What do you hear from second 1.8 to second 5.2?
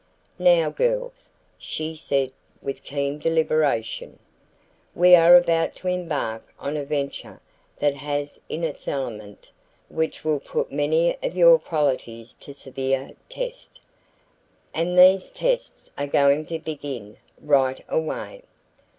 said with keen deliberation, "we